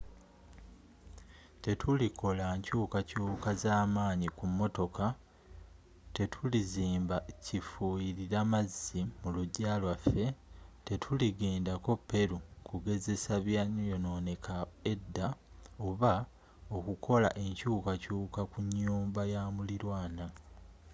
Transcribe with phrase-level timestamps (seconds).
[1.63, 5.05] tetulikola nkyukakyuka zamanyi ku motoka
[6.15, 10.25] tetulizimba kifuyirira mazzi mulujja lwaffe
[10.87, 12.37] tetuligenda ko peru
[12.67, 14.57] kugezesa byayononebwa
[14.91, 15.27] edda
[15.87, 16.13] oba
[16.77, 20.25] okukola enkyukakyuka ku nyumba yamulirwaana